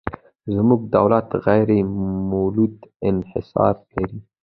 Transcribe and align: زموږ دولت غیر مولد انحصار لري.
زموږ 0.53 0.81
دولت 0.97 1.27
غیر 1.45 1.69
مولد 2.29 2.75
انحصار 3.09 3.75
لري. 3.95 4.19